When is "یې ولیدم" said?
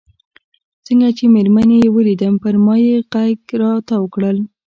1.83-2.33